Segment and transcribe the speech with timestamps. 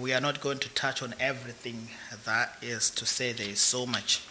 [0.00, 1.88] we are not going to touch on everything.
[2.24, 4.22] That is to say, there is so much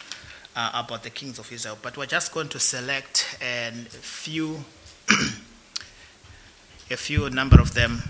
[0.56, 4.66] uh, about the kings of Israel, but we're just going to select a few,
[6.92, 8.02] a few number of them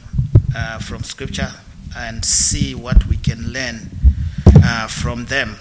[0.55, 1.51] uh, from Scripture
[1.97, 3.89] and see what we can learn
[4.63, 5.57] uh, from them.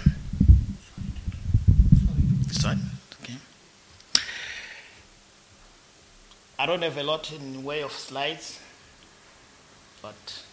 [2.51, 2.77] Sorry.
[6.57, 8.59] I don't have a lot in way of slides,
[10.01, 10.43] but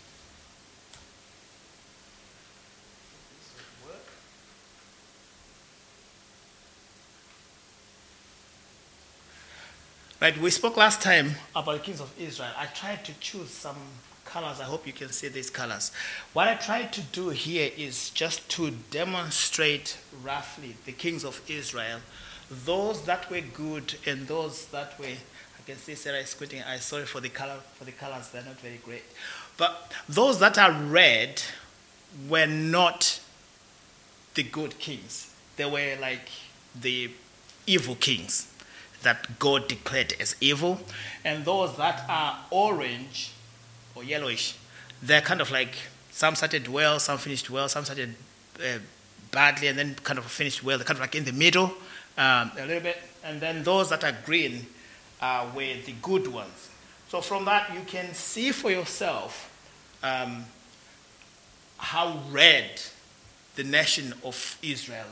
[10.26, 12.50] Right, we spoke last time about the kings of Israel.
[12.58, 13.76] I tried to choose some
[14.24, 14.58] colors.
[14.58, 15.92] I hope you can see these colors.
[16.32, 22.00] What I tried to do here is just to demonstrate roughly the kings of Israel,
[22.50, 25.06] those that were good and those that were.
[25.06, 26.60] I can see Sarah is squinting.
[26.66, 29.04] I'm sorry for the color for the colors; they're not very great.
[29.56, 31.40] But those that are red
[32.28, 33.20] were not
[34.34, 35.32] the good kings.
[35.54, 36.28] They were like
[36.74, 37.12] the
[37.64, 38.48] evil kings
[39.06, 40.80] that God declared as evil,
[41.24, 43.32] and those that are orange
[43.94, 44.56] or yellowish,
[45.02, 45.74] they're kind of like
[46.10, 48.14] some started well, some finished well, some started
[48.60, 48.78] uh,
[49.30, 50.78] badly, and then kind of finished well.
[50.78, 51.72] They're kind of like in the middle
[52.18, 54.66] um, a little bit, and then those that are green
[55.20, 56.70] uh, were the good ones.
[57.08, 59.52] So from that, you can see for yourself
[60.02, 60.44] um,
[61.78, 62.80] how red
[63.54, 65.06] the nation of Israel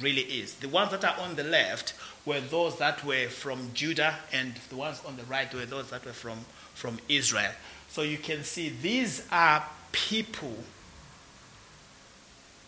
[0.00, 0.54] really is.
[0.54, 1.94] The ones that are on the left
[2.24, 6.04] were those that were from Judah, and the ones on the right were those that
[6.04, 6.44] were from,
[6.74, 7.52] from Israel.
[7.88, 10.54] So you can see these are people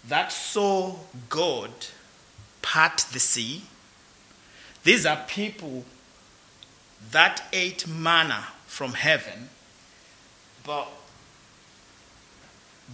[0.06, 0.94] that saw
[1.28, 1.70] God
[2.62, 3.62] part the sea.
[4.84, 5.84] These are people
[7.10, 9.50] that ate manna from heaven.
[10.64, 10.88] But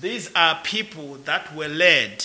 [0.00, 2.24] these are people that were led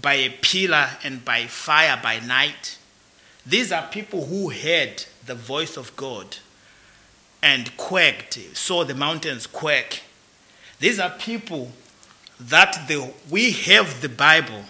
[0.00, 2.78] by a pillar and by fire by night.
[3.44, 6.38] These are people who heard the voice of God
[7.42, 10.02] and quaked, saw the mountains quake.
[10.78, 11.70] These are people
[12.40, 14.64] that the, we have the Bible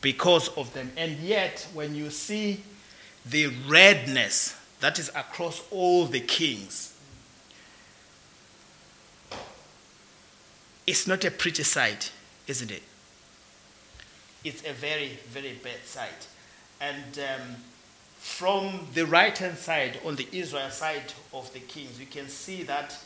[0.00, 0.92] because of them.
[0.96, 2.62] And yet, when you see
[3.24, 6.94] the redness that is across all the kings,
[10.86, 12.12] it's not a pretty sight,
[12.46, 12.82] isn't it?
[14.44, 16.28] It's a very, very bad sight.
[16.80, 17.56] And um,
[18.18, 22.62] from the right hand side, on the Israel side of the kings, you can see
[22.64, 22.96] that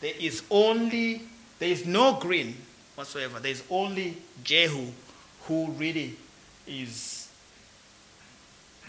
[0.00, 1.22] there is only,
[1.58, 2.56] there is no green
[2.94, 3.40] whatsoever.
[3.40, 4.88] There is only Jehu
[5.44, 6.16] who really
[6.66, 7.28] is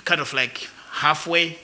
[0.03, 1.57] kind of like halfway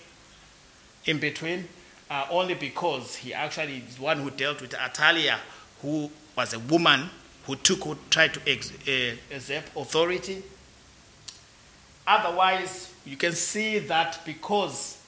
[1.06, 1.68] in between,
[2.10, 5.40] uh, only because he actually is one who dealt with Athaliah,
[5.82, 7.10] who was a woman
[7.46, 10.44] who took, who tried to ex, uh, exert authority.
[12.06, 15.00] Otherwise, you can see that because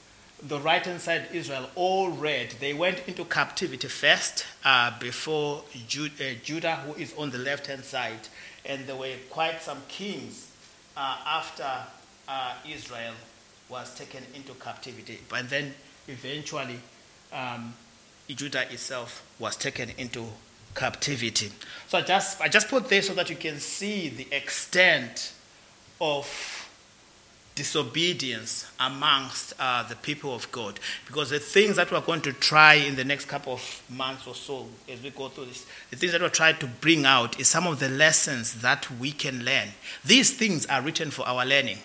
[0.44, 6.14] the right hand side Israel all red, they went into captivity first uh, before Jude,
[6.20, 8.28] uh, Judah, who is on the left hand side.
[8.66, 10.52] And there were quite some kings
[10.96, 11.70] uh, after
[12.28, 13.14] uh, Israel
[13.70, 15.20] was taken into captivity.
[15.30, 15.74] But then
[16.08, 16.80] eventually,
[17.32, 17.74] um,
[18.28, 20.28] Judah itself was taken into
[20.76, 21.52] captivity.
[21.88, 25.34] So I just, I just put this so that you can see the extent
[26.00, 26.62] of
[27.56, 30.80] disobedience amongst uh, the people of God.
[31.06, 34.34] Because the things that we're going to try in the next couple of months or
[34.34, 37.48] so as we go through this, the things that we're trying to bring out is
[37.48, 39.70] some of the lessons that we can learn.
[40.06, 41.80] These things are written for our learning.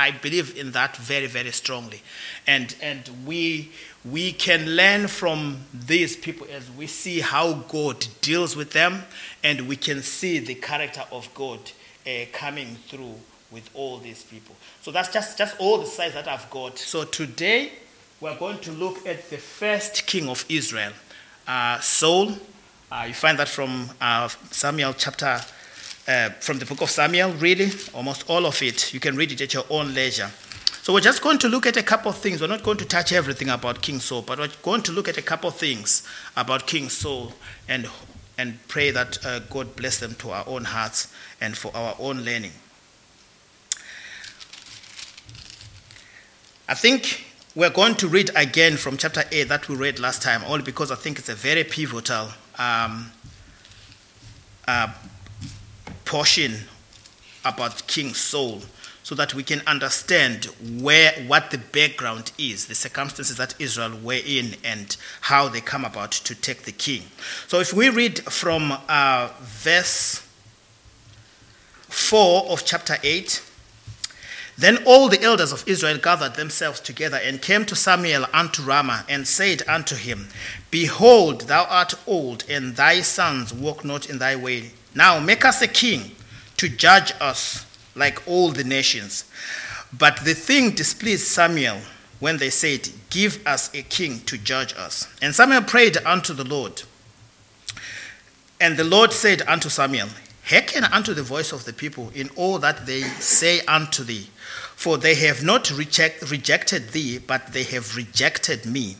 [0.00, 2.00] I believe in that very, very strongly.
[2.46, 3.70] And, and we,
[4.04, 9.02] we can learn from these people as we see how God deals with them,
[9.44, 11.60] and we can see the character of God
[12.06, 13.16] uh, coming through
[13.50, 14.54] with all these people.
[14.80, 16.78] So that's just, just all the sides that I've got.
[16.78, 17.72] So today,
[18.20, 20.92] we're going to look at the first king of Israel,
[21.46, 22.32] uh, Saul.
[22.90, 25.40] Uh, you find that from uh, Samuel chapter
[26.10, 28.92] uh, from the book of Samuel, really, almost all of it.
[28.92, 30.30] You can read it at your own leisure.
[30.82, 32.40] So we're just going to look at a couple of things.
[32.40, 35.16] We're not going to touch everything about King Saul, but we're going to look at
[35.18, 36.02] a couple of things
[36.36, 37.32] about King Saul
[37.68, 37.88] and,
[38.36, 42.22] and pray that uh, God bless them to our own hearts and for our own
[42.22, 42.52] learning.
[46.68, 47.24] I think
[47.54, 50.90] we're going to read again from chapter 8 that we read last time, only because
[50.90, 53.12] I think it's a very pivotal um,
[54.66, 54.88] uh,
[56.10, 56.64] portion
[57.44, 58.62] about King Saul.
[59.02, 60.44] So that we can understand
[60.78, 65.84] where what the background is, the circumstances that Israel were in, and how they come
[65.84, 67.04] about to take the king.
[67.48, 70.22] So if we read from uh, verse
[71.88, 73.42] 4 of chapter 8,
[74.58, 79.06] then all the elders of Israel gathered themselves together and came to Samuel unto Ramah
[79.08, 80.28] and said unto him,
[80.70, 84.72] Behold, thou art old, and thy sons walk not in thy way.
[84.94, 86.12] Now make us a king
[86.56, 89.24] to judge us like all the nations.
[89.96, 91.78] But the thing displeased Samuel
[92.18, 95.08] when they said, Give us a king to judge us.
[95.20, 96.82] And Samuel prayed unto the Lord.
[98.60, 100.08] And the Lord said unto Samuel,
[100.44, 104.28] Hearken unto the voice of the people in all that they say unto thee.
[104.74, 108.96] For they have not reject, rejected thee, but they have rejected me,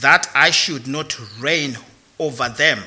[0.00, 1.78] that I should not reign
[2.18, 2.80] over them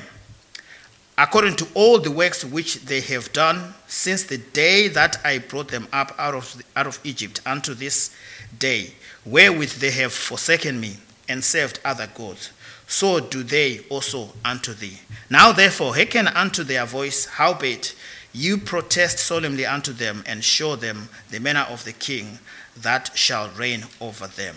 [1.18, 5.68] according to all the works which they have done since the day that I brought
[5.68, 8.14] them up out of, the, out of Egypt unto this
[8.58, 8.92] day,
[9.24, 10.96] wherewith they have forsaken me
[11.28, 12.50] and served other gods.
[12.86, 15.00] So do they also unto thee.
[15.30, 17.94] Now therefore hearken unto their voice, howbeit
[18.32, 22.38] you protest solemnly unto them and show them the manner of the king
[22.76, 24.56] that shall reign over them.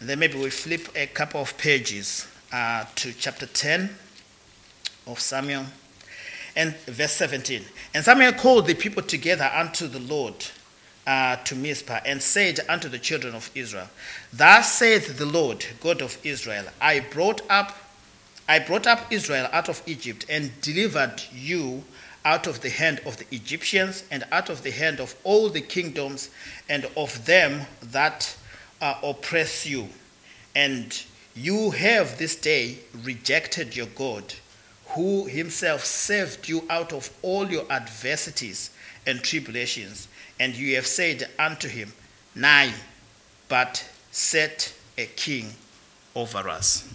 [0.00, 3.96] And then maybe we flip a couple of pages uh, to chapter 10
[5.06, 5.64] of Samuel.
[6.54, 7.62] And verse 17.
[7.94, 10.34] And Samuel called the people together unto the Lord
[11.06, 13.88] uh, to Mizpah and said unto the children of Israel,
[14.32, 17.76] Thus saith the Lord, God of Israel, I brought up
[18.48, 21.84] I brought up Israel out of Egypt and delivered you
[22.24, 25.60] out of the hand of the Egyptians and out of the hand of all the
[25.60, 26.28] kingdoms
[26.68, 28.36] and of them that
[28.80, 29.88] uh, oppress you.
[30.56, 31.02] And
[31.34, 34.34] you have this day rejected your God
[34.94, 38.70] who himself saved you out of all your adversities
[39.06, 40.08] and tribulations.
[40.38, 41.92] And you have said unto him,
[42.34, 42.72] Nay,
[43.48, 45.54] but set a king
[46.14, 46.88] over us.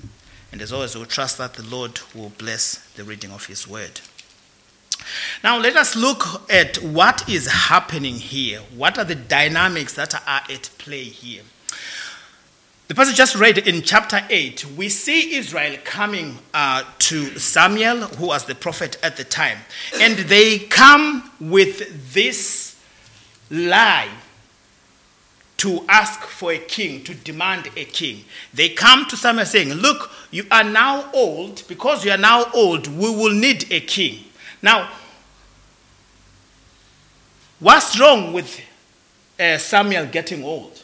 [0.51, 4.01] And as always, we trust that the Lord will bless the reading of his word.
[5.44, 8.59] Now, let us look at what is happening here.
[8.75, 11.44] What are the dynamics that are at play here?
[12.87, 18.27] The passage just read in chapter 8, we see Israel coming uh, to Samuel, who
[18.27, 19.57] was the prophet at the time.
[19.99, 22.81] And they come with this
[23.51, 24.07] lie
[25.57, 28.23] to ask for a king, to demand a king.
[28.53, 31.67] They come to Samuel saying, Look, you are now old.
[31.67, 34.23] Because you are now old, we will need a king.
[34.61, 34.89] Now,
[37.59, 38.61] what's wrong with
[39.37, 40.83] uh, Samuel getting old?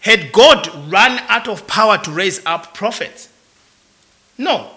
[0.00, 3.28] Had God run out of power to raise up prophets?
[4.38, 4.70] No.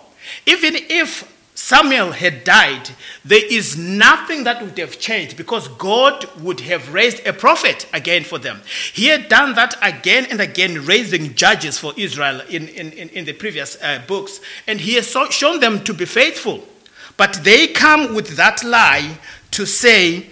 [0.45, 2.89] Even if Samuel had died,
[3.23, 8.25] there is nothing that would have changed because God would have raised a prophet again
[8.25, 8.61] for them.
[8.91, 13.31] He had done that again and again, raising judges for Israel in, in, in the
[13.33, 16.67] previous uh, books, and he has so, shown them to be faithful.
[17.15, 19.17] But they come with that lie
[19.51, 20.27] to say,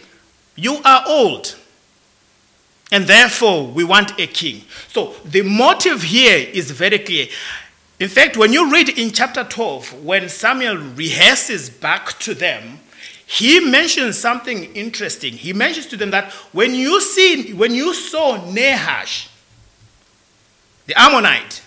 [0.56, 1.56] You are old
[2.92, 4.64] and therefore, we want a king.
[4.90, 7.28] So the motive here is very clear.
[8.00, 12.80] In fact, when you read in chapter 12, when Samuel rehearses back to them,
[13.26, 15.34] he mentions something interesting.
[15.34, 19.30] He mentions to them that when you see, when you saw Nahash,
[20.88, 21.62] the Ammonite,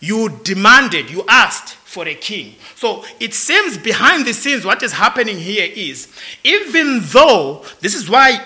[0.00, 2.54] you demanded, you asked for a king.
[2.74, 6.12] So it seems behind the scenes, what is happening here is,
[6.44, 8.44] even though this is why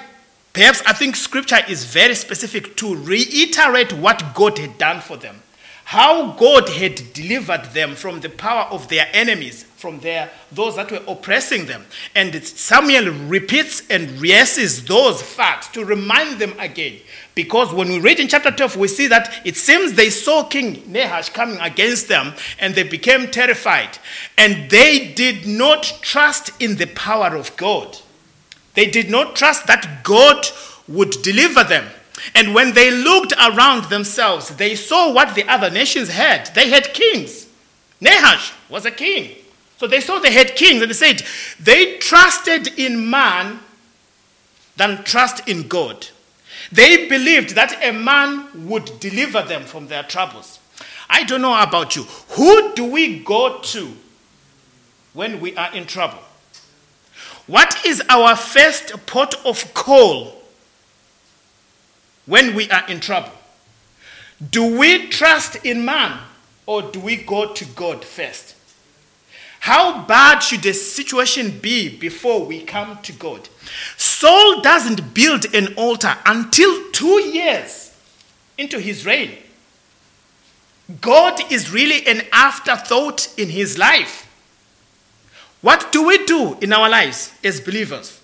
[0.52, 5.42] Perhaps I think scripture is very specific to reiterate what God had done for them.
[5.84, 10.90] How God had delivered them from the power of their enemies, from their, those that
[10.90, 11.86] were oppressing them.
[12.14, 17.00] And Samuel repeats and rehearses those facts to remind them again.
[17.34, 20.82] Because when we read in chapter 12, we see that it seems they saw King
[20.86, 23.98] Nahash coming against them and they became terrified.
[24.38, 27.98] And they did not trust in the power of God.
[28.74, 30.46] They did not trust that God
[30.88, 31.86] would deliver them.
[32.34, 36.46] And when they looked around themselves, they saw what the other nations had.
[36.54, 37.46] They had kings.
[38.00, 39.36] Nahash was a king.
[39.78, 41.22] So they saw they had kings and they said
[41.58, 43.60] they trusted in man
[44.76, 46.06] than trust in God.
[46.70, 50.58] They believed that a man would deliver them from their troubles.
[51.10, 52.04] I don't know about you.
[52.30, 53.92] Who do we go to
[55.12, 56.20] when we are in trouble?
[57.46, 60.42] What is our first port of call
[62.26, 63.32] when we are in trouble?
[64.50, 66.18] Do we trust in man
[66.66, 68.56] or do we go to God first?
[69.60, 73.48] How bad should the situation be before we come to God?
[73.96, 77.96] Saul doesn't build an altar until two years
[78.58, 79.38] into his reign.
[81.00, 84.21] God is really an afterthought in his life.
[85.62, 88.20] What do we do in our lives as believers?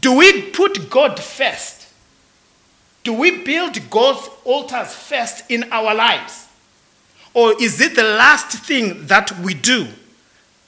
[0.00, 1.88] Do we put God first?
[3.04, 6.46] Do we build God's altars first in our lives?
[7.34, 9.88] Or is it the last thing that we do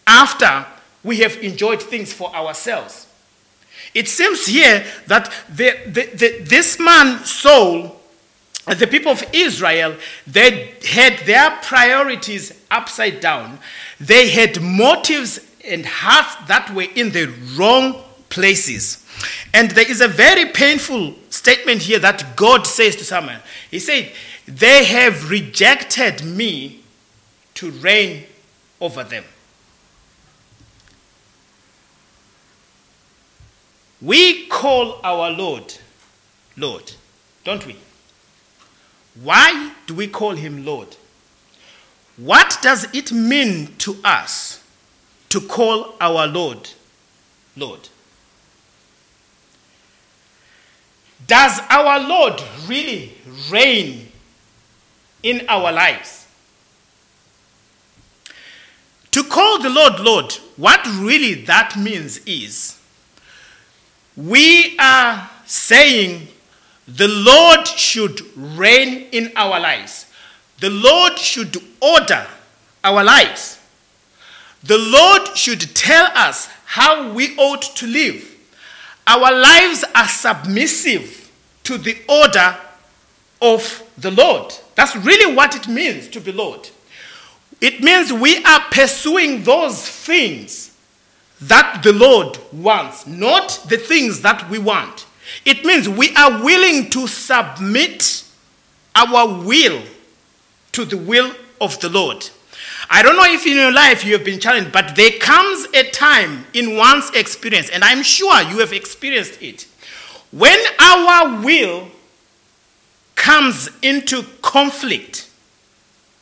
[0.07, 0.66] after
[1.02, 3.07] we have enjoyed things for ourselves?
[3.95, 8.00] It seems here that the, the, the, this man, Saul,
[8.66, 13.59] the people of Israel, they had their priorities upside down.
[14.06, 19.06] They had motives and hearts that were in the wrong places.
[19.54, 23.38] And there is a very painful statement here that God says to someone.
[23.70, 24.12] He said,
[24.46, 26.82] They have rejected me
[27.54, 28.25] to reign
[28.78, 29.25] over them.
[34.02, 35.75] We call our Lord,
[36.58, 36.92] Lord,
[37.42, 37.76] don't we?
[39.23, 40.94] Why do we call him Lord?
[42.16, 44.62] What does it mean to us
[45.30, 46.71] to call our Lord,
[47.56, 47.88] Lord?
[51.26, 53.14] Does our Lord really
[53.50, 54.09] reign
[55.23, 56.26] in our lives?
[59.11, 62.80] To call the Lord Lord, what really that means is
[64.16, 66.28] we are saying
[66.87, 70.03] the Lord should reign in our lives.
[70.61, 72.26] The Lord should order
[72.82, 73.58] our lives.
[74.62, 78.30] The Lord should tell us how we ought to live.
[79.06, 81.30] Our lives are submissive
[81.64, 82.56] to the order
[83.42, 84.54] of the Lord.
[84.75, 86.68] That's really what it means to be Lord.
[87.61, 90.76] It means we are pursuing those things
[91.42, 95.06] that the Lord wants, not the things that we want.
[95.44, 98.25] It means we are willing to submit
[98.94, 99.82] our will
[100.75, 102.28] to the will of the Lord.
[102.90, 105.90] I don't know if in your life you have been challenged, but there comes a
[105.90, 109.66] time in one's experience, and I'm sure you have experienced it,
[110.31, 111.88] when our will
[113.14, 115.31] comes into conflict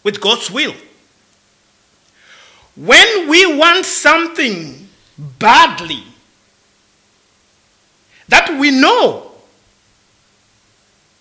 [0.05, 0.75] with God's will.
[2.77, 6.05] When we want something badly,
[8.29, 9.33] that we know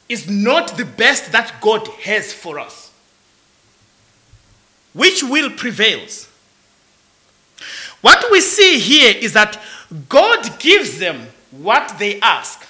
[0.07, 2.90] is not the best that God has for us.
[4.93, 6.27] Which will prevails?
[8.01, 9.61] What we see here is that
[10.09, 12.65] God gives them what they ask,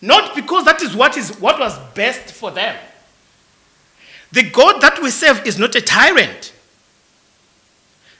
[0.00, 2.76] not because that is what is what was best for them.
[4.32, 6.52] The God that we serve is not a tyrant.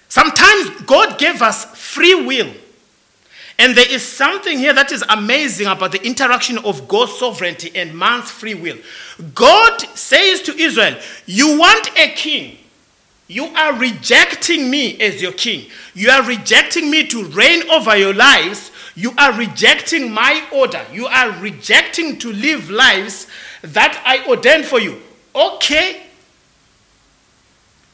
[0.08, 2.52] Sometimes God gave us free will.
[3.58, 7.96] And there is something here that is amazing about the interaction of God's sovereignty and
[7.96, 8.76] man's free will.
[9.34, 12.58] God says to Israel, You want a king.
[13.28, 15.68] You are rejecting me as your king.
[15.94, 18.70] You are rejecting me to reign over your lives.
[18.94, 20.84] You are rejecting my order.
[20.92, 23.26] You are rejecting to live lives
[23.62, 25.00] that I ordained for you.
[25.34, 26.02] Okay,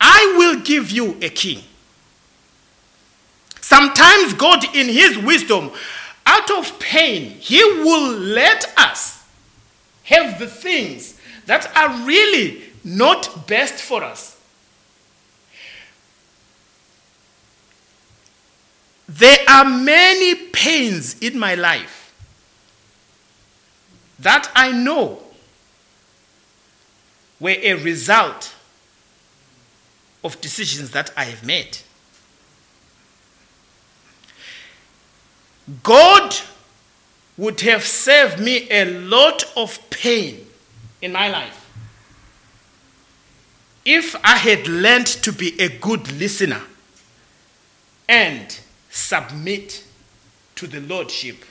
[0.01, 1.63] I will give you a king.
[3.61, 5.71] Sometimes God, in His wisdom,
[6.27, 9.25] out of pain, He will let us
[10.05, 14.37] have the things that are really not best for us.
[19.19, 22.15] There are many pains in my life
[24.19, 25.23] that I know
[27.39, 28.55] were a result
[30.25, 31.77] of decisions that I have made.
[35.83, 36.35] God
[37.37, 40.47] would have saved me a lot of pain
[41.03, 41.59] in my life
[43.85, 46.63] if I had learned to be a good listener
[48.09, 48.59] and
[48.93, 49.85] submit
[50.55, 51.45] to the lordship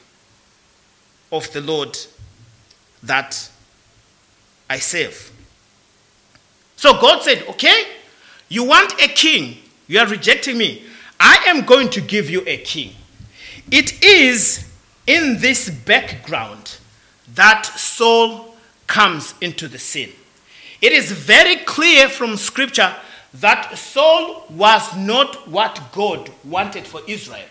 [1.32, 1.98] of the Lord
[3.04, 3.50] that
[4.70, 5.32] I serve.
[6.76, 7.88] So God said, Okay,
[8.48, 9.58] you want a king,
[9.88, 10.84] you are rejecting me.
[11.20, 12.94] I am going to give you a king.
[13.72, 14.72] It is
[15.08, 16.78] in this background
[17.34, 18.56] that Saul
[18.88, 20.12] comes into the scene.
[20.82, 22.96] It is very clear from scripture
[23.36, 27.48] that Saul was not what God wanted for Israel.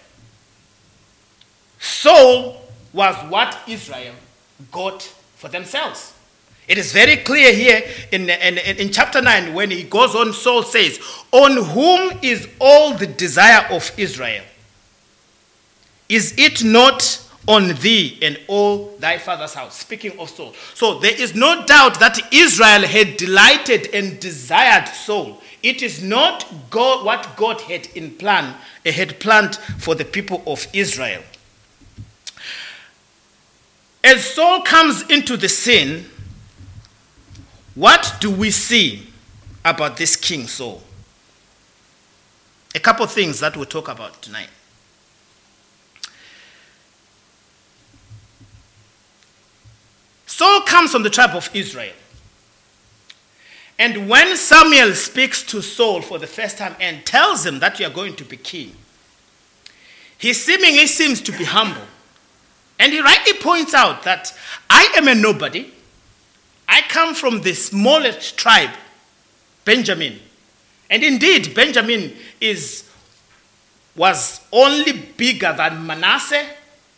[1.78, 2.60] Saul
[2.92, 4.14] was what Israel
[4.70, 5.02] got
[5.36, 6.12] for themselves.
[6.68, 7.82] It is very clear here
[8.12, 11.00] in, in, in chapter 9 when he goes on, Saul says,
[11.32, 14.44] On whom is all the desire of Israel?
[16.08, 19.78] Is it not on thee and all thy father's house?
[19.78, 20.54] Speaking of Saul.
[20.74, 25.40] So there is no doubt that Israel had delighted and desired Saul.
[25.62, 28.54] It is not God, what God had in plan,
[28.84, 31.22] eh, had planned for the people of Israel.
[34.02, 36.06] As Saul comes into the scene,
[37.74, 39.06] what do we see
[39.64, 40.82] about this King Saul?
[42.74, 44.48] A couple things that we'll talk about tonight.
[50.40, 51.92] Saul comes from the tribe of Israel.
[53.78, 57.86] And when Samuel speaks to Saul for the first time and tells him that you
[57.86, 58.74] are going to be king,
[60.16, 61.86] he seemingly seems to be humble.
[62.78, 64.34] And he rightly points out that
[64.70, 65.70] I am a nobody.
[66.66, 68.74] I come from the smallest tribe,
[69.66, 70.20] Benjamin.
[70.88, 72.88] And indeed, Benjamin is,
[73.94, 76.46] was only bigger than Manasseh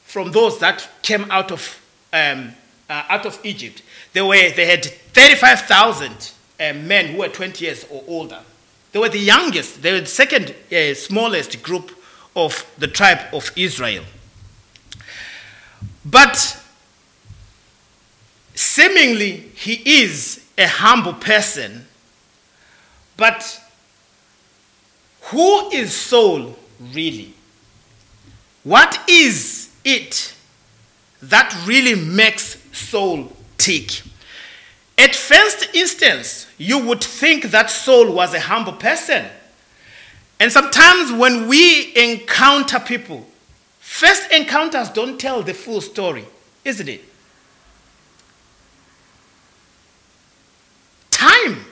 [0.04, 1.80] from those that came out of,
[2.12, 2.52] um,
[2.88, 3.82] uh, out of Egypt.
[4.12, 8.40] They, were, they had 35,000 uh, men who were 20 years or older.
[8.92, 11.92] They were the youngest, they were the second uh, smallest group
[12.36, 14.04] of the tribe of Israel.
[16.04, 16.60] But
[18.54, 21.86] seemingly he is a humble person,
[23.16, 23.60] but
[25.22, 26.56] who is Saul
[26.92, 27.34] really?
[28.64, 30.34] What is it
[31.22, 34.02] that really makes Saul tick?
[34.98, 39.26] At first instance, you would think that Saul was a humble person.
[40.38, 43.26] And sometimes when we encounter people,
[43.78, 46.24] first encounters don't tell the full story,
[46.64, 47.04] isn't it?
[51.10, 51.64] Time.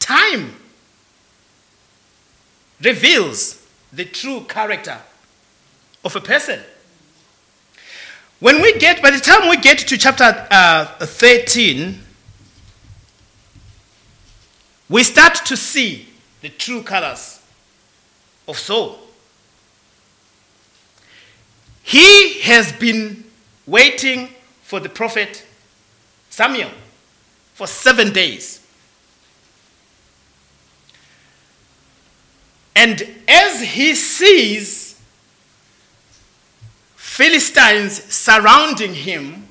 [0.00, 0.56] Time
[2.80, 4.98] reveals the true character
[6.04, 6.60] of a person.
[8.38, 11.98] When we get, by the time we get to chapter uh, 13,
[14.88, 16.08] we start to see
[16.42, 17.40] the true colors
[18.46, 18.98] of Saul.
[21.82, 23.24] He has been
[23.66, 24.28] waiting
[24.62, 25.46] for the prophet
[26.28, 26.70] Samuel
[27.54, 28.60] for seven days.
[32.74, 34.85] And as he sees
[37.16, 39.48] Philistines surrounding him,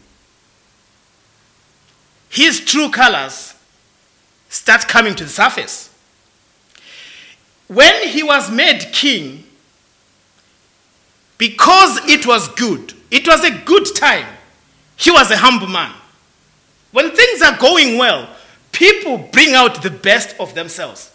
[2.30, 3.56] his true colors
[4.50, 5.90] start coming to the surface.
[7.68, 9.46] When he was made king,
[11.40, 14.28] because it was good, it was a good time,
[14.96, 15.92] he was a humble man.
[16.92, 18.30] When things are going well,
[18.74, 21.12] people bring out the best of themselves.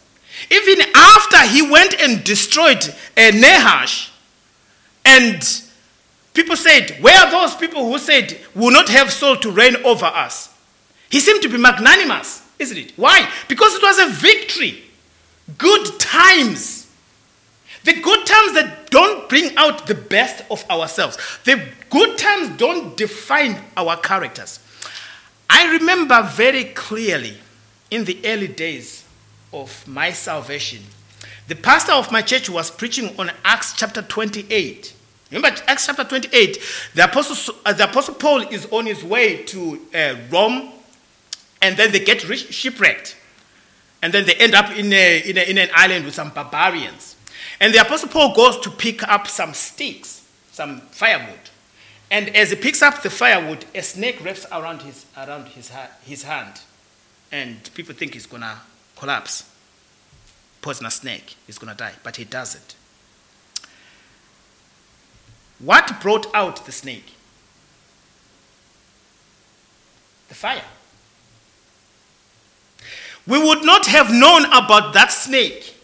[0.50, 2.82] Even after he went and destroyed
[3.16, 4.10] uh, Nahash,
[5.04, 5.69] and
[6.40, 10.06] people said, Where are those people who said, will not have Saul to reign over
[10.06, 10.54] us?
[11.10, 12.92] He seemed to be magnanimous, isn't it?
[12.96, 13.30] Why?
[13.46, 14.82] Because it was a victory.
[15.58, 16.90] Good times.
[17.84, 21.18] The good times that don't bring out the best of ourselves.
[21.44, 24.60] The good times don't define our characters.
[25.48, 27.36] I remember very clearly
[27.90, 29.04] in the early days
[29.52, 30.82] of my salvation,
[31.48, 34.94] the pastor of my church was preaching on Acts chapter 28.
[35.30, 36.58] Remember Acts chapter 28,
[36.94, 40.72] the apostle, uh, the apostle Paul is on his way to uh, Rome,
[41.62, 43.16] and then they get shipwrecked.
[44.02, 47.16] And then they end up in, a, in, a, in an island with some barbarians.
[47.60, 51.38] And the apostle Paul goes to pick up some sticks, some firewood.
[52.10, 55.70] And as he picks up the firewood, a snake wraps around his, around his,
[56.02, 56.60] his hand.
[57.30, 58.56] And people think he's going to
[58.96, 59.48] collapse.
[60.60, 61.92] Poisonous snake, he's going to die.
[62.02, 62.74] But he doesn't.
[65.60, 67.14] What brought out the snake?
[70.28, 70.64] The fire.
[73.26, 75.76] We would not have known about that snake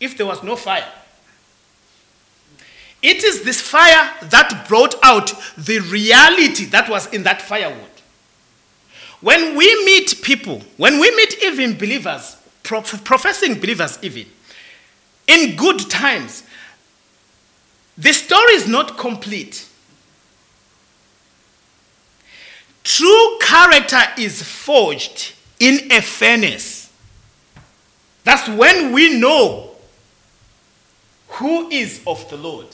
[0.00, 0.92] if there was no fire.
[3.02, 7.90] It is this fire that brought out the reality that was in that firewood.
[9.20, 14.26] When we meet people, when we meet even believers, professing believers even,
[15.26, 16.42] in good times,
[17.98, 19.66] the story is not complete.
[22.84, 26.92] True character is forged in a furnace.
[28.24, 29.70] That's when we know
[31.28, 32.66] who is of the Lord.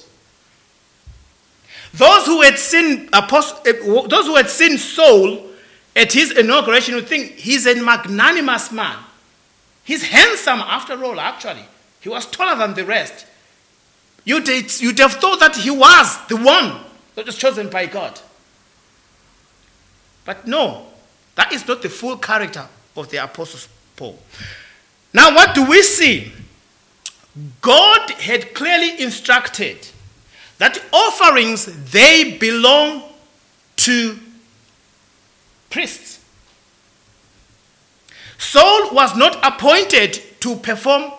[1.94, 3.72] Those who had seen apostle, eh,
[4.08, 5.46] those who had seen Saul
[5.94, 8.98] at his inauguration would think he's a magnanimous man.
[9.84, 11.64] He's handsome after all, actually.
[12.00, 13.26] He was taller than the rest.
[14.24, 14.48] You'd,
[14.80, 16.80] you'd have thought that he was the one
[17.14, 18.20] that was chosen by God.
[20.24, 20.86] But no,
[21.34, 24.18] that is not the full character of the Apostle Paul.
[25.12, 26.32] Now, what do we see?
[27.60, 29.88] God had clearly instructed
[30.58, 33.02] that offerings they belong
[33.76, 34.18] to
[35.70, 36.20] priests.
[38.38, 41.10] Saul was not appointed to perform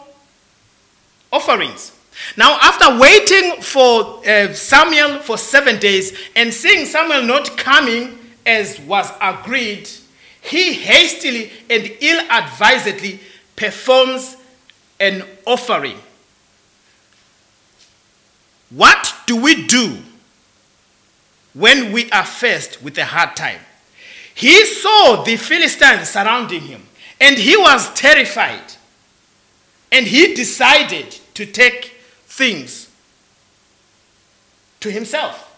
[1.31, 1.91] offerings.
[2.37, 8.79] Now, after waiting for uh, Samuel for seven days and seeing Samuel not coming as
[8.81, 9.89] was agreed,
[10.41, 13.19] he hastily and ill advisedly
[13.55, 14.37] performs
[14.99, 15.97] an offering.
[18.69, 19.97] What do we do
[21.53, 23.59] when we are faced with a hard time?
[24.33, 26.83] He saw the Philistines surrounding him
[27.21, 28.73] and he was terrified.
[29.91, 31.92] And he decided to take
[32.33, 32.89] things
[34.79, 35.49] to himself.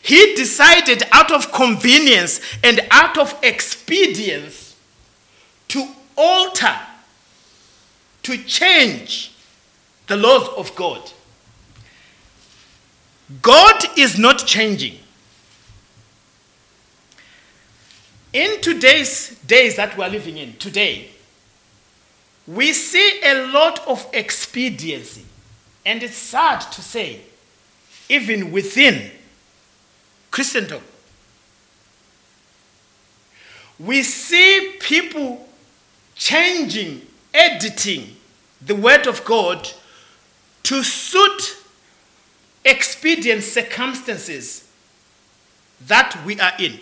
[0.00, 4.76] He decided out of convenience and out of expedience
[5.68, 6.76] to alter,
[8.22, 9.32] to change
[10.06, 11.10] the laws of God.
[13.42, 15.00] God is not changing.
[18.32, 21.10] In today's days that we're living in, today,
[22.46, 25.25] we see a lot of expediency.
[25.86, 27.20] And it's sad to say,
[28.08, 29.12] even within
[30.32, 30.82] Christendom,
[33.78, 35.48] we see people
[36.16, 38.16] changing, editing
[38.60, 39.70] the Word of God
[40.64, 41.56] to suit
[42.64, 44.68] expedient circumstances
[45.86, 46.80] that we are in.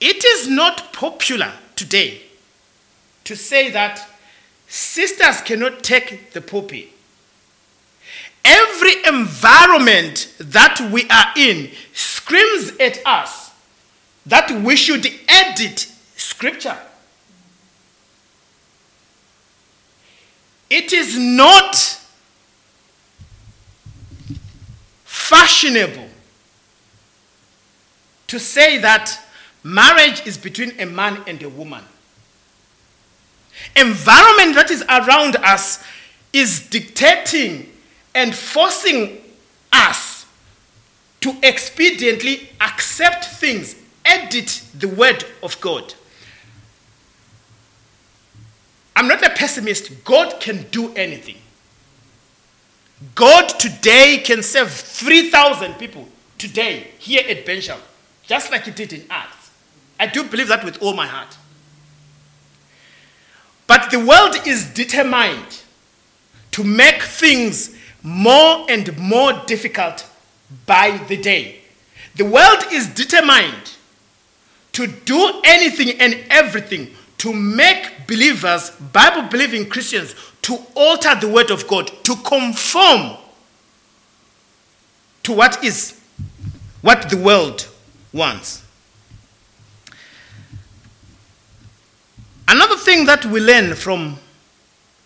[0.00, 2.22] It is not popular today
[3.24, 4.08] to say that
[4.68, 6.88] sisters cannot take the pulpit.
[8.44, 13.48] Every environment that we are in screams at us
[14.26, 16.76] that we should edit scripture.
[20.70, 21.76] It is not
[25.04, 26.08] fashionable
[28.26, 29.18] to say that
[29.62, 31.82] marriage is between a man and a woman.
[33.74, 35.82] Environment that is around us
[36.32, 37.72] is dictating
[38.14, 39.18] and forcing
[39.72, 40.26] us
[41.20, 45.94] to expediently accept things, edit the word of God.
[48.94, 50.04] I'm not a pessimist.
[50.04, 51.36] God can do anything.
[53.14, 57.78] God today can save 3,000 people today here at Bensham,
[58.24, 59.50] just like He did in Acts.
[60.00, 61.36] I do believe that with all my heart.
[63.68, 65.62] But the world is determined
[66.52, 70.08] to make things more and more difficult
[70.66, 71.60] by the day.
[72.16, 73.74] The world is determined
[74.72, 81.50] to do anything and everything to make believers, Bible believing Christians, to alter the word
[81.50, 83.16] of God, to conform
[85.24, 86.00] to what is
[86.80, 87.68] what the world
[88.12, 88.64] wants.
[92.46, 94.18] Another thing that we learn from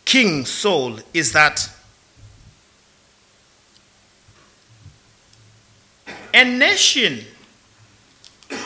[0.05, 1.69] King Saul is that
[6.35, 7.25] a nation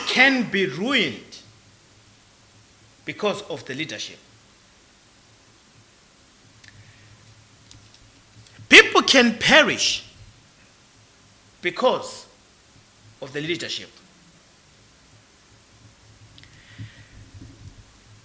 [0.07, 1.23] can be ruined
[3.05, 4.17] because of the leadership.
[8.69, 10.03] People can perish
[11.61, 12.25] because
[13.21, 13.89] of the leadership.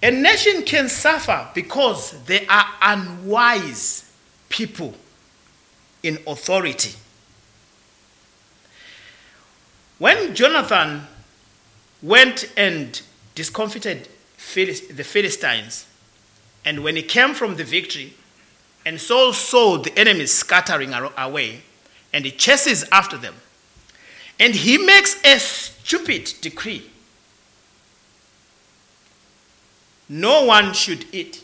[0.01, 4.11] A nation can suffer because there are unwise
[4.49, 4.93] people
[6.03, 6.93] in authority.
[10.03, 11.07] When Jonathan
[12.01, 13.01] went and
[13.35, 14.09] discomfited
[14.53, 15.87] the Philistines,
[16.65, 18.13] and when he came from the victory,
[18.85, 21.61] and Saul saw the enemies scattering away,
[22.11, 23.35] and he chases after them,
[24.41, 26.89] and he makes a stupid decree
[30.09, 31.41] no one should eat.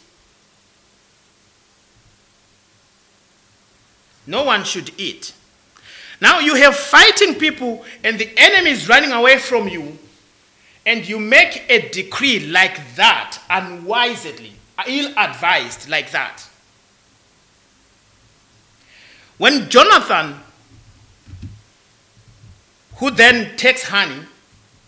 [4.28, 5.34] No one should eat.
[6.22, 9.98] Now you have fighting people and the enemy is running away from you,
[10.86, 14.54] and you make a decree like that unwisely,
[14.88, 16.48] ill advised like that.
[19.38, 20.36] When Jonathan,
[22.96, 24.24] who then takes honey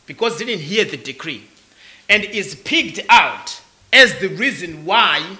[0.06, 1.46] because didn't hear the decree
[2.10, 3.62] and is picked out
[3.94, 5.38] as the reason why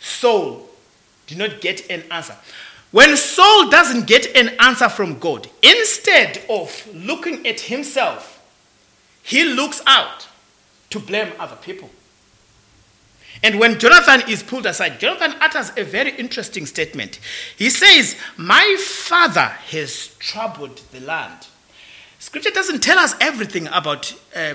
[0.00, 0.68] Saul
[1.28, 2.36] did not get an answer.
[2.90, 8.42] When Saul doesn't get an answer from God, instead of looking at himself,
[9.22, 10.26] he looks out
[10.90, 11.90] to blame other people.
[13.42, 17.20] And when Jonathan is pulled aside, Jonathan utters a very interesting statement.
[17.56, 21.46] He says, My father has troubled the land.
[22.18, 24.54] Scripture doesn't tell us everything about uh,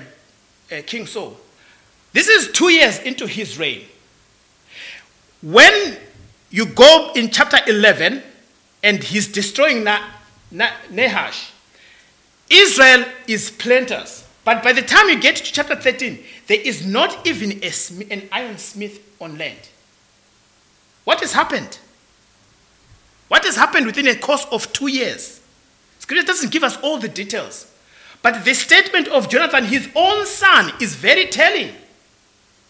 [0.70, 1.36] uh, King Saul.
[2.12, 3.86] This is two years into his reign.
[5.40, 5.98] When
[6.54, 8.22] you go in chapter 11
[8.84, 10.08] and he's destroying Na-
[10.52, 11.50] Na- Nahash,
[12.48, 14.24] Israel is plenteous.
[14.44, 17.72] But by the time you get to chapter 13, there is not even a,
[18.08, 19.58] an iron smith on land.
[21.02, 21.80] What has happened?
[23.26, 25.40] What has happened within a course of two years?
[25.98, 27.68] Scripture doesn't give us all the details.
[28.22, 31.74] But the statement of Jonathan, his own son, is very telling.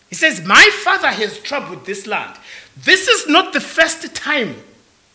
[0.08, 2.38] He says, My father has troubled this land.
[2.76, 4.56] This is not the first time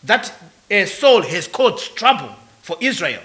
[0.04, 0.32] that
[0.70, 3.22] a Saul has caused trouble for Israel.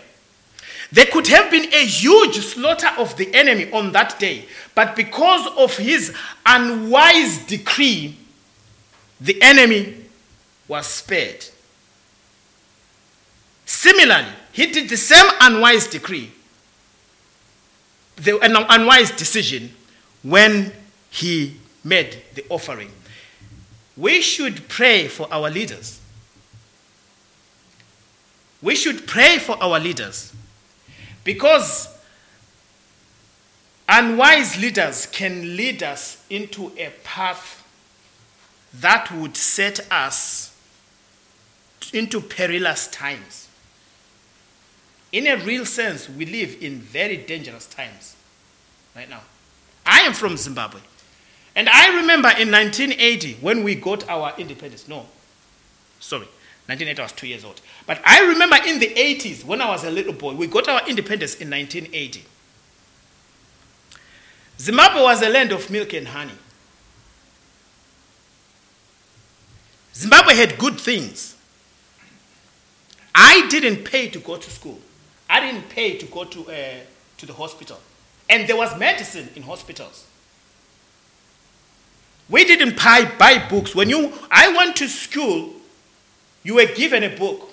[0.91, 5.47] There could have been a huge slaughter of the enemy on that day, but because
[5.57, 6.13] of his
[6.45, 8.17] unwise decree,
[9.19, 9.95] the enemy
[10.67, 11.45] was spared.
[13.65, 16.31] Similarly, he did the same unwise decree,
[18.15, 19.73] the unwise decision
[20.23, 20.71] when
[21.15, 22.91] he made the offering.
[23.95, 26.01] We should pray for our leaders.
[28.61, 30.33] We should pray for our leaders.
[31.23, 31.87] Because
[33.87, 37.63] unwise leaders can lead us into a path
[38.73, 40.53] that would set us
[41.93, 43.47] into perilous times.
[45.13, 48.17] In a real sense, we live in very dangerous times
[48.93, 49.21] right now.
[49.85, 50.81] I am from Zimbabwe.
[51.55, 54.87] And I remember in 1980 when we got our independence.
[54.87, 55.05] No,
[55.99, 56.27] sorry,
[56.67, 57.61] 1980, I was two years old.
[57.87, 60.87] But I remember in the 80s, when I was a little boy, we got our
[60.87, 62.25] independence in 1980.
[64.59, 66.33] Zimbabwe was a land of milk and honey.
[69.93, 71.35] Zimbabwe had good things.
[73.13, 74.79] I didn't pay to go to school.
[75.29, 76.79] I didn't pay to go to, uh,
[77.17, 77.79] to the hospital.
[78.29, 80.05] And there was medicine in hospitals.
[82.29, 83.75] We didn't buy, buy books.
[83.75, 85.55] When you, I went to school
[86.45, 87.49] you were given a book.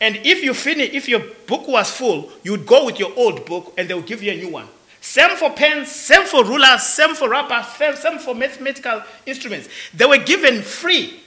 [0.00, 3.44] And if you finish, if your book was full, you would go with your old
[3.46, 4.68] book and they would give you a new one.
[5.00, 7.66] Same for pens, same for rulers, same for rubber,
[7.96, 9.68] same for mathematical instruments.
[9.94, 11.20] They were given free.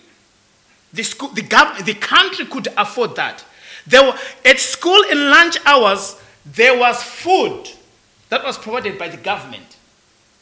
[0.93, 3.43] The, school, the, gov- the country could afford that.
[3.87, 4.13] There were,
[4.45, 7.67] at school in lunch hours, there was food
[8.29, 9.77] that was provided by the government.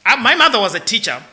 [0.06, 1.24] Uh, my mother was a teacher,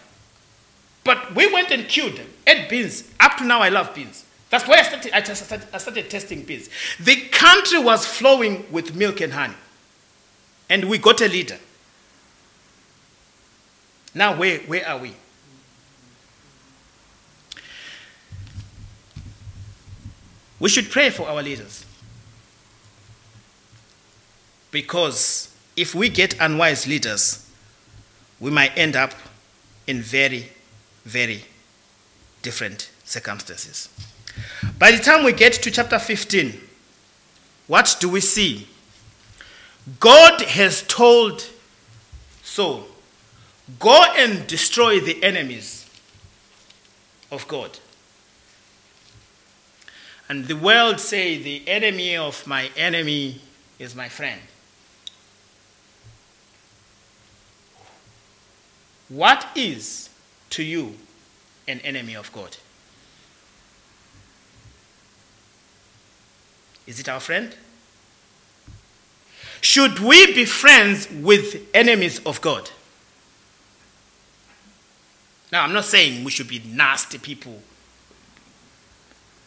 [1.06, 3.10] but we went and queued, ate beans.
[3.20, 4.24] Up to now, I love beans.
[4.50, 6.68] That's why I started, I, started, I started testing beans.
[7.00, 9.54] The country was flowing with milk and honey.
[10.68, 11.58] And we got a leader.
[14.14, 15.12] Now, where, where are we?
[20.58, 21.84] We should pray for our leaders.
[24.70, 27.48] Because if we get unwise leaders,
[28.40, 29.12] we might end up
[29.86, 30.50] in very,
[31.06, 31.44] very
[32.42, 33.88] different circumstances.
[34.78, 36.60] By the time we get to chapter 15,
[37.68, 38.66] what do we see?
[40.00, 41.48] God has told
[42.42, 42.86] Saul,
[43.78, 45.88] go and destroy the enemies
[47.30, 47.78] of God.
[50.28, 53.40] And the world say the enemy of my enemy
[53.78, 54.40] is my friend.
[59.08, 60.10] What is
[60.50, 60.94] to you
[61.68, 62.56] an enemy of God?
[66.86, 67.54] Is it our friend?
[69.60, 72.70] Should we be friends with enemies of God?
[75.50, 77.60] Now, I'm not saying we should be nasty people.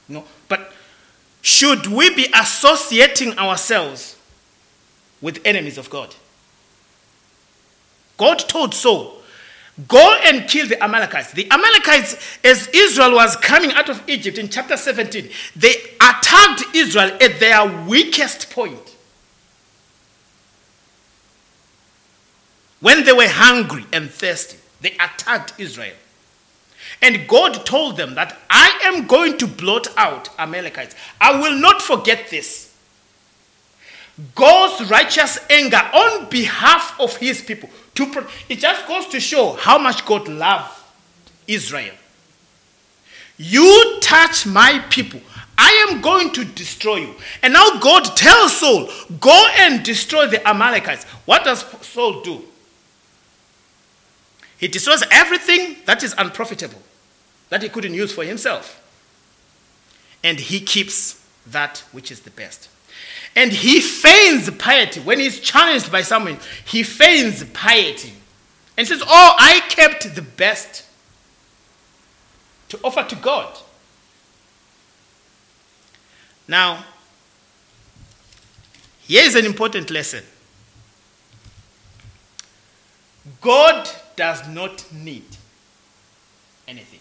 [0.08, 0.74] No, but
[1.42, 4.18] should we be associating ourselves
[5.22, 6.16] with enemies of God?
[8.18, 9.19] God told Saul,
[9.88, 11.32] Go and kill the Amalekites.
[11.32, 17.18] The Amalekites, as Israel was coming out of Egypt in chapter 17, they attacked Israel
[17.22, 18.98] at their weakest point.
[22.82, 25.96] When they were hungry and thirsty, they attacked Israel.
[27.02, 30.96] And God told them that I am going to blot out Amalekites.
[31.22, 32.69] I will not forget this.
[34.36, 37.70] God's righteous anger on behalf of his people.
[37.96, 40.72] To it just goes to show how much God loved
[41.48, 41.96] Israel.
[43.38, 45.22] You touch my people,
[45.58, 47.16] I am going to destroy you.
[47.42, 51.06] And now God tells Saul, Go and destroy the Amalekites.
[51.26, 52.44] What does Saul do?
[54.58, 56.82] He destroys everything that is unprofitable,
[57.50, 58.76] that he couldn't use for himself.
[60.22, 62.68] And he keeps that which is the best.
[63.40, 65.00] And he feigns piety.
[65.00, 68.12] When he's challenged by someone, he feigns piety.
[68.76, 70.86] And says, Oh, I kept the best
[72.68, 73.58] to offer to God.
[76.50, 76.84] Now,
[79.04, 80.26] here is an important lesson
[83.40, 85.24] God does not need
[86.68, 87.00] anything.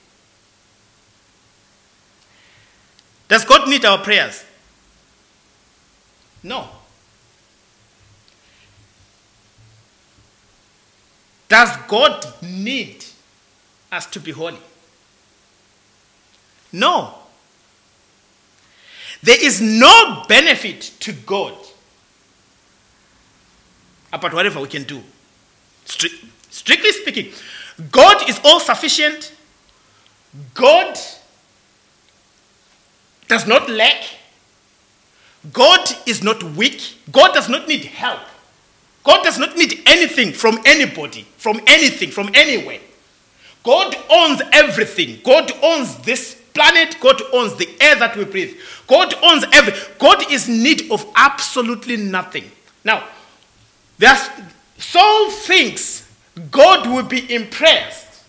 [3.26, 4.44] Does God need our prayers?
[6.42, 6.68] No.
[11.48, 13.04] Does God need
[13.90, 14.58] us to be holy?
[16.72, 17.14] No.
[19.22, 21.54] There is no benefit to God
[24.12, 25.02] ah, about whatever we can do.
[25.86, 27.32] Stri- strictly speaking,
[27.90, 29.32] God is all sufficient.
[30.54, 30.96] God
[33.26, 34.17] does not lack.
[35.52, 36.98] God is not weak.
[37.10, 38.20] God does not need help.
[39.04, 42.80] God does not need anything from anybody, from anything, from anywhere.
[43.62, 45.20] God owns everything.
[45.24, 46.96] God owns this planet.
[47.00, 48.58] God owns the air that we breathe.
[48.86, 49.72] God owns every.
[49.98, 52.50] God is need of absolutely nothing.
[52.84, 53.04] Now,
[53.98, 54.28] there's,
[54.76, 56.10] Saul thinks
[56.50, 58.24] God will be impressed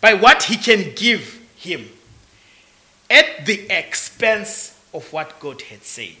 [0.00, 1.88] by what he can give him
[3.08, 6.16] at the expense of what God had said.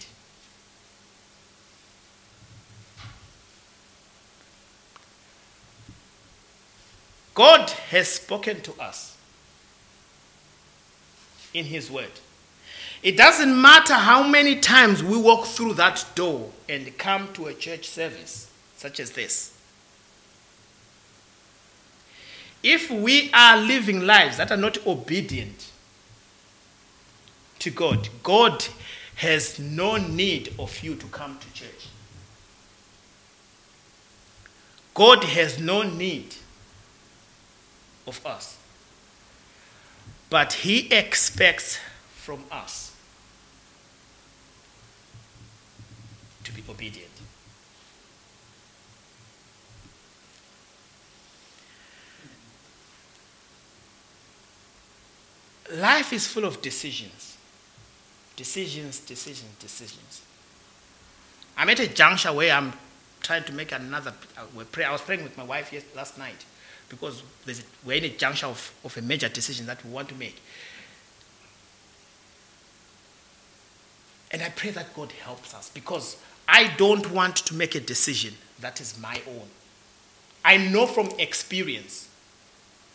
[7.34, 9.16] God has spoken to us
[11.54, 12.10] in His Word.
[13.02, 17.54] It doesn't matter how many times we walk through that door and come to a
[17.54, 19.52] church service such as this.
[22.62, 25.72] If we are living lives that are not obedient
[27.58, 28.64] to God, God
[29.16, 31.88] has no need of you to come to church.
[34.94, 36.36] God has no need
[38.06, 38.58] of us.
[40.30, 41.78] But He expects
[42.16, 42.94] from us
[46.44, 47.08] to be obedient.
[55.74, 57.36] Life is full of decisions.
[58.36, 60.22] Decisions, decisions, decisions.
[61.56, 62.72] I'm at a juncture where I'm
[63.20, 64.88] trying to make another uh, prayer.
[64.88, 66.44] I was praying with my wife last night
[66.92, 67.54] because a,
[67.86, 70.40] we're in a juncture of, of a major decision that we want to make.
[74.30, 78.34] And I pray that God helps us because I don't want to make a decision
[78.60, 79.48] that is my own.
[80.44, 82.08] I know from experience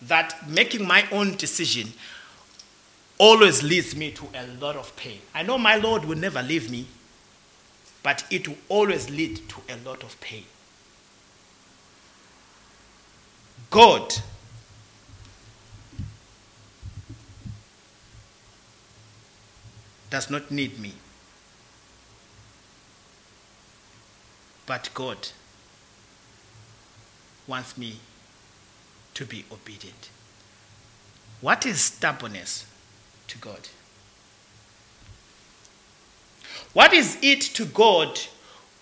[0.03, 1.91] that making my own decision
[3.17, 5.19] always leads me to a lot of pain.
[5.33, 6.85] I know my Lord will never leave me,
[8.03, 10.43] but it will always lead to a lot of pain.
[13.69, 14.13] God
[20.09, 20.93] does not need me.
[24.65, 25.29] But God
[27.47, 27.99] wants me
[29.13, 30.09] to be obedient.
[31.41, 32.65] What is stubbornness
[33.27, 33.69] to God?
[36.73, 38.19] What is it to God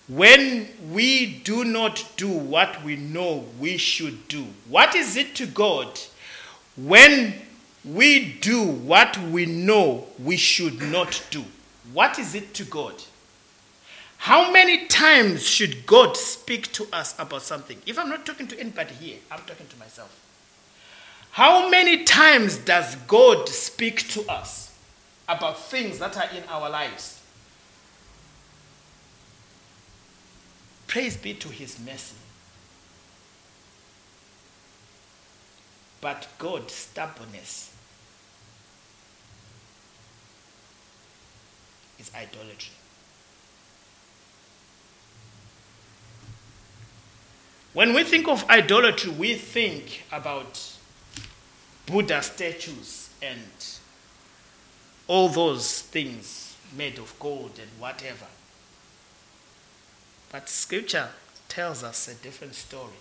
[0.08, 4.46] when we do not do what we know we should do?
[4.70, 6.00] What is it to God
[6.78, 7.34] when
[7.84, 11.44] we do what we know we should not do?
[11.94, 13.02] What is it to God?
[14.18, 17.78] How many times should God speak to us about something?
[17.86, 20.20] If I'm not talking to anybody here, I'm talking to myself.
[21.32, 24.74] How many times does God speak to us
[25.28, 27.15] about things that are in our lives?
[30.96, 32.16] Praise be to his mercy.
[36.00, 37.74] But God's stubbornness
[42.00, 42.72] is idolatry.
[47.74, 50.78] When we think of idolatry, we think about
[51.88, 53.42] Buddha statues and
[55.08, 58.28] all those things made of gold and whatever.
[60.36, 61.08] But scripture
[61.48, 63.00] tells us a different story,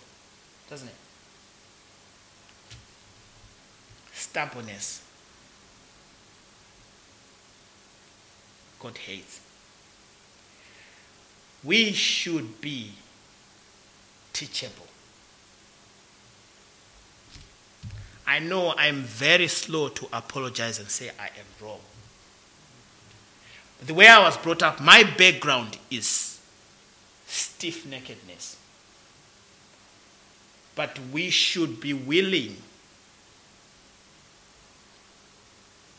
[0.69, 0.95] doesn't it?
[4.13, 5.03] Stubbornness.
[8.79, 9.41] God hates.
[11.61, 12.93] We should be
[14.31, 14.87] teachable.
[18.25, 21.81] I know I'm very slow to apologize and say I am wrong.
[23.85, 26.34] The way I was brought up, my background is
[27.27, 28.55] stiff neckedness.
[30.75, 32.57] But we should be willing,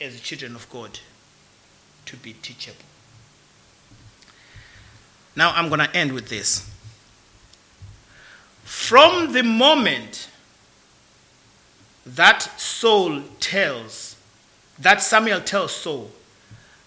[0.01, 1.01] as children of God,
[2.05, 2.77] to be teachable.
[5.35, 6.71] Now I'm going to end with this.
[8.65, 10.29] From the moment
[12.05, 14.17] that Saul tells,
[14.79, 16.11] that Samuel tells Saul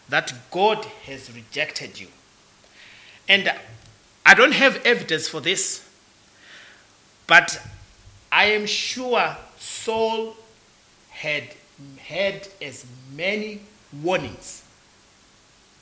[0.08, 2.08] that God has rejected you.
[3.28, 3.54] And
[4.30, 5.90] I don't have evidence for this,
[7.26, 7.60] but
[8.32, 10.36] I am sure Saul
[11.10, 11.46] had
[11.98, 13.62] had as many
[14.04, 14.64] warnings,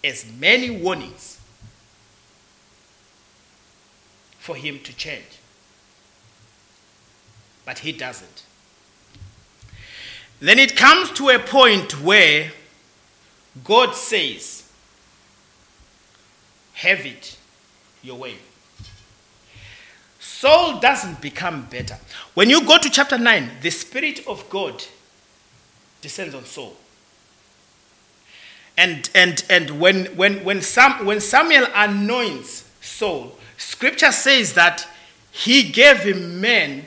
[0.01, 1.41] as many warnings
[4.39, 5.39] for him to change.
[7.65, 8.43] But he doesn't.
[10.39, 12.53] Then it comes to a point where
[13.65, 14.71] God says,
[16.75, 17.36] Have it
[18.07, 18.35] your way.
[20.19, 21.97] Saul doesn't become better.
[22.33, 24.83] When you go to chapter 9, the Spirit of God
[26.01, 26.75] descends on Saul.
[28.77, 34.87] And, and, and when, when, when, Sam, when Samuel anoints Saul, scripture says that
[35.31, 36.85] he gave him men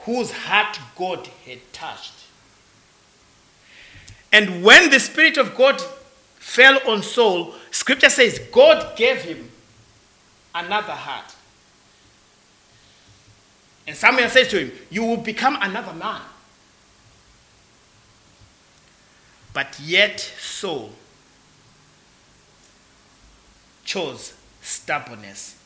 [0.00, 2.12] whose heart God had touched.
[4.32, 5.82] And when the Spirit of God
[6.36, 9.50] fell on Saul, scripture says God gave him
[10.56, 11.34] another heart.
[13.86, 16.22] And Samuel says to him, You will become another man.
[19.52, 20.90] But yet Saul
[23.84, 25.56] chose stubbornness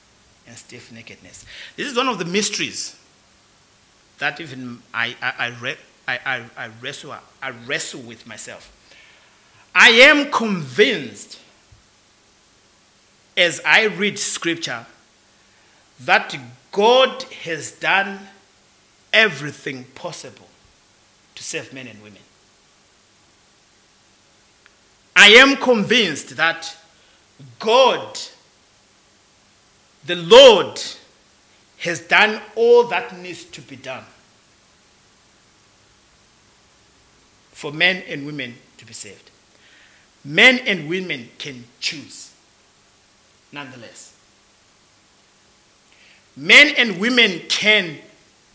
[0.47, 1.45] and stiff neckedness.
[1.76, 2.97] This is one of the mysteries
[4.18, 5.16] that even I
[6.07, 8.72] I, I, I, wrestle, I wrestle with myself.
[9.74, 11.38] I am convinced
[13.41, 14.84] as I read scripture
[16.01, 16.36] that
[16.72, 18.18] God has done
[19.14, 20.47] everything possible
[21.34, 22.20] to save men and women.
[25.16, 26.76] I am convinced that
[27.59, 28.18] God,
[30.05, 30.80] the Lord,
[31.78, 34.05] has done all that needs to be done
[37.53, 39.30] for men and women to be saved.
[40.24, 42.30] Men and women can choose,
[43.53, 44.14] nonetheless.
[46.36, 47.98] Men and women can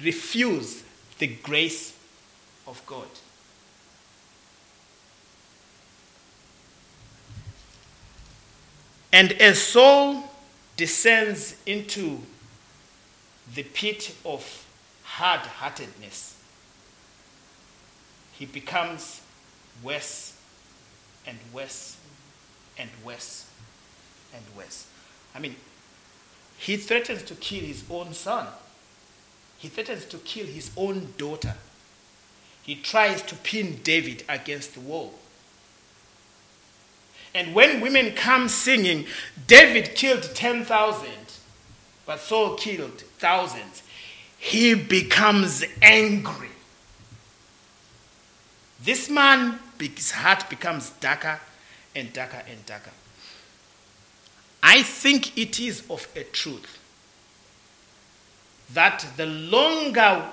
[0.02, 0.84] refuse
[1.20, 1.96] the grace
[2.68, 3.08] of God.
[9.14, 10.30] And as Saul
[10.76, 12.20] descends into
[13.54, 14.66] the pit of
[15.04, 16.36] hard heartedness,
[18.34, 19.22] he becomes
[19.82, 20.36] worse
[21.26, 21.98] and worse
[22.78, 23.45] and worse
[24.36, 24.88] and worse.
[25.34, 25.56] I mean,
[26.58, 28.48] he threatens to kill his own son.
[29.58, 31.56] He threatens to kill his own daughter.
[32.64, 35.14] He tries to pin David against the wall.
[37.34, 39.06] And when women come singing,
[39.46, 41.10] David killed 10,000,
[42.06, 43.84] but Saul killed thousands,
[44.38, 46.50] he becomes angry.
[48.82, 51.40] This man, his heart becomes darker
[51.94, 52.92] and darker and darker.
[54.68, 56.80] I think it is of a truth
[58.74, 60.26] that the longer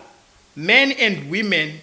[0.56, 1.82] men and women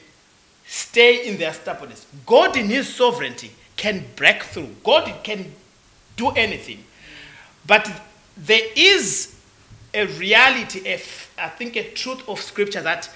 [0.65, 4.75] stay in their stubbornness, God in His sovereignty can break through.
[4.83, 5.53] God can
[6.17, 6.83] do anything.
[7.67, 7.87] But
[8.35, 9.35] there is
[9.93, 10.99] a reality, a,
[11.37, 13.11] I think a truth of Scripture that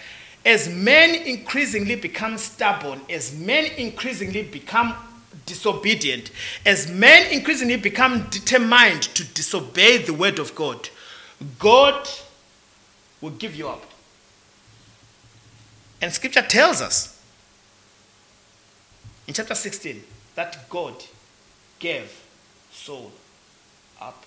[0.46, 4.94] as men increasingly become stubborn, as men increasingly become
[5.46, 6.32] disobedient,
[6.66, 10.90] as men increasingly become determined to disobey the word of God,
[11.60, 12.08] God
[13.22, 13.84] will give you up.
[16.02, 17.22] And scripture tells us
[19.28, 20.04] in chapter 16
[20.36, 20.96] that God
[21.80, 22.22] gave
[22.72, 23.12] Saul
[24.02, 24.26] up.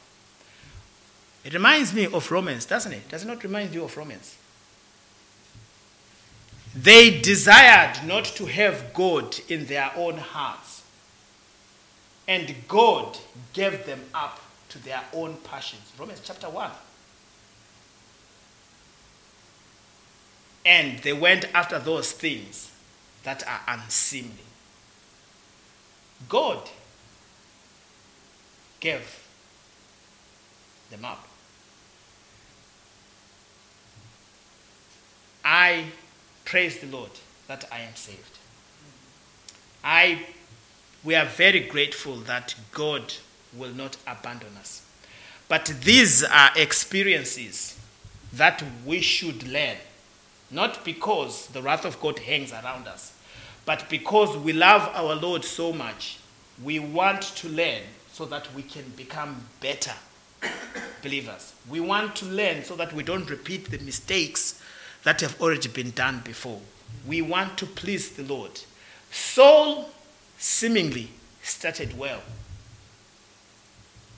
[1.44, 3.08] It reminds me of Romans, doesn't it?
[3.08, 4.36] Does it not remind you of Romans?
[6.74, 10.75] They desired not to have God in their own hearts.
[12.28, 13.18] And God
[13.52, 15.92] gave them up to their own passions.
[15.98, 16.70] Romans chapter 1.
[20.64, 22.72] And they went after those things
[23.22, 24.32] that are unseemly.
[26.28, 26.68] God
[28.80, 29.24] gave
[30.90, 31.26] them up.
[35.44, 35.86] I
[36.44, 37.10] praise the Lord
[37.46, 38.38] that I am saved.
[39.84, 40.26] I
[41.06, 43.14] we are very grateful that God
[43.56, 44.82] will not abandon us.
[45.48, 47.78] But these are experiences
[48.32, 49.76] that we should learn,
[50.50, 53.14] not because the wrath of God hangs around us,
[53.64, 56.18] but because we love our Lord so much,
[56.60, 59.94] we want to learn so that we can become better
[61.02, 61.54] believers.
[61.70, 64.60] We want to learn so that we don't repeat the mistakes
[65.04, 66.60] that have already been done before.
[67.06, 68.60] We want to please the Lord.
[69.12, 69.90] Saul
[70.38, 71.10] seemingly
[71.42, 72.20] started well,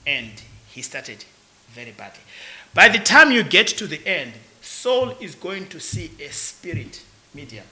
[0.05, 1.25] and he started
[1.69, 2.21] very badly.
[2.73, 7.03] By the time you get to the end, Saul is going to see a spirit
[7.33, 7.65] medium,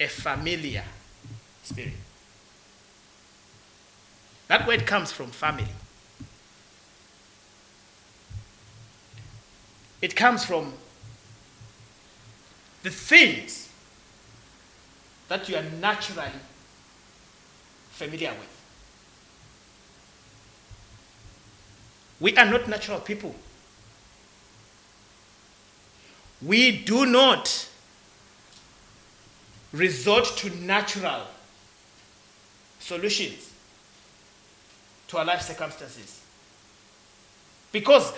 [0.00, 0.84] a familiar
[1.62, 1.92] spirit.
[4.48, 5.66] That word comes from family.
[10.02, 10.74] It comes from
[12.82, 13.70] the things
[15.34, 16.30] that you are naturally
[17.90, 18.62] familiar with.
[22.20, 23.34] We are not natural people.
[26.40, 27.68] We do not
[29.72, 31.22] resort to natural
[32.78, 33.50] solutions
[35.08, 36.22] to our life circumstances.
[37.72, 38.12] Because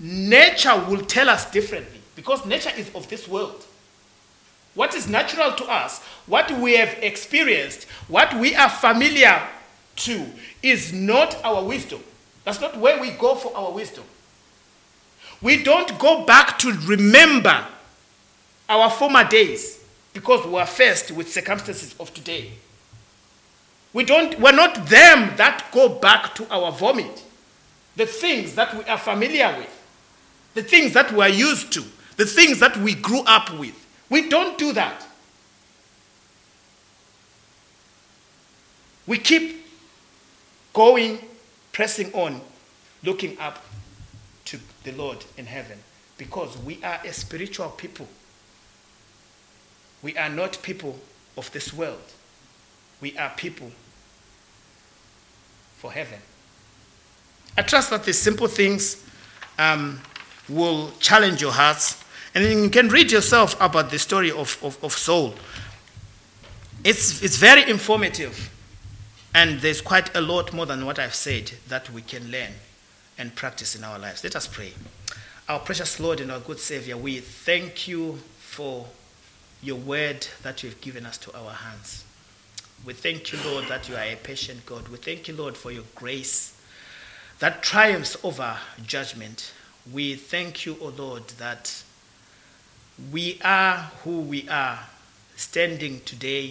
[0.00, 2.00] nature will tell us differently.
[2.16, 3.66] Because nature is of this world.
[4.74, 9.40] What is natural to us, what we have experienced, what we are familiar
[9.96, 10.26] to,
[10.62, 12.02] is not our wisdom.
[12.44, 14.04] That's not where we go for our wisdom.
[15.40, 17.66] We don't go back to remember
[18.68, 22.52] our former days because we are faced with circumstances of today.
[23.92, 27.22] We don't, we're not them that go back to our vomit.
[27.96, 29.84] The things that we are familiar with,
[30.54, 31.84] the things that we are used to,
[32.16, 33.83] the things that we grew up with.
[34.10, 35.06] We don't do that.
[39.06, 39.66] We keep
[40.72, 41.18] going
[41.72, 42.40] pressing on,
[43.02, 43.62] looking up
[44.46, 45.78] to the Lord in heaven
[46.18, 48.08] because we are a spiritual people.
[50.02, 50.98] We are not people
[51.36, 52.02] of this world.
[53.00, 53.70] We are people
[55.76, 56.18] for heaven.
[57.56, 59.04] I trust that these simple things
[59.58, 60.00] um,
[60.48, 62.03] will challenge your hearts.
[62.34, 65.34] And you can read yourself about the story of, of, of Saul.
[66.82, 68.50] It's, it's very informative.
[69.34, 72.50] And there's quite a lot more than what I've said that we can learn
[73.18, 74.22] and practice in our lives.
[74.24, 74.72] Let us pray.
[75.48, 78.86] Our precious Lord and our good Savior, we thank you for
[79.62, 82.04] your word that you have given us to our hands.
[82.84, 84.88] We thank you, Lord, that you are a patient God.
[84.88, 86.54] We thank you, Lord, for your grace
[87.38, 88.56] that triumphs over
[88.86, 89.52] judgment.
[89.92, 91.82] We thank you, O Lord, that
[93.12, 94.78] we are who we are.
[95.36, 96.46] Standing today